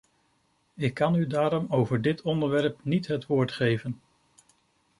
[0.75, 4.01] Ik kan u daarom over dit onderwerp niet het woord geven.